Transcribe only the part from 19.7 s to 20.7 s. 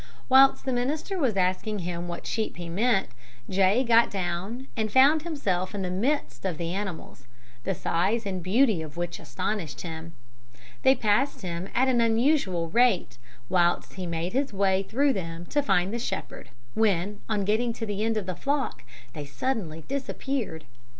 disappeared.